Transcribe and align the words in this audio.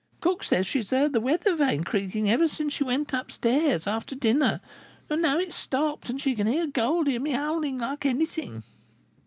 "Cook 0.19 0.43
says 0.43 0.65
she 0.65 0.83
heard 0.83 1.13
the 1.13 1.21
weather 1.21 1.53
vane 1.55 1.83
creaking 1.83 2.27
ever 2.27 2.47
since 2.47 2.73
she 2.73 2.83
went 2.83 3.13
upstairs 3.13 3.85
after 3.85 4.15
dinner, 4.15 4.59
and 5.11 5.21
now 5.21 5.37
it's 5.37 5.55
stopped; 5.55 6.09
and 6.09 6.19
she 6.19 6.33
can 6.33 6.47
hear 6.47 6.65
Goldie 6.65 7.17
a 7.17 7.19
myowling 7.19 7.77
like 7.81 8.07
anything." 8.07 8.63